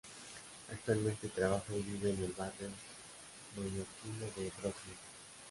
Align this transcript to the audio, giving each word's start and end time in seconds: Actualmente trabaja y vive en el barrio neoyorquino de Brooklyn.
Actualmente 0.71 1.27
trabaja 1.27 1.75
y 1.75 1.83
vive 1.83 2.09
en 2.09 2.23
el 2.23 2.31
barrio 2.31 2.69
neoyorquino 3.55 4.25
de 4.35 4.51
Brooklyn. 4.59 4.95